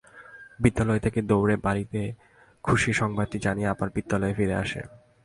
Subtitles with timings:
[0.59, 2.01] বিদ্যালয় থেকে দৌড়ে বাড়িতে
[2.63, 4.81] খুশির সংবাদটা জানিয়ে আবার বিদ্যালয়ে ফিরে আসে।